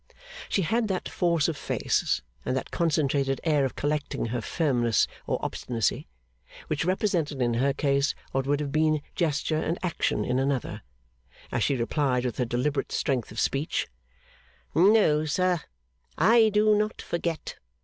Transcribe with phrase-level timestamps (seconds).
[0.49, 5.37] She had that force of face, and that concentrated air of collecting her firmness or
[5.45, 6.07] obstinacy,
[6.65, 10.81] which represented in her case what would have been gesture and action in another,
[11.51, 13.89] as she replied with her deliberate strength of speech:
[14.73, 15.59] 'No, sir,
[16.17, 17.57] I do not forget.